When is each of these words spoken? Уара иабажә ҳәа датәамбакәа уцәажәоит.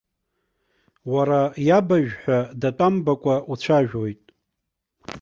Уара 1.13 1.41
иабажә 1.67 2.13
ҳәа 2.21 2.39
датәамбакәа 2.61 3.35
уцәажәоит. 3.51 4.21